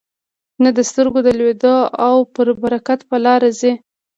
[0.63, 3.71] نه د سترګو د لیدلو او پر برکت په لاره ځي.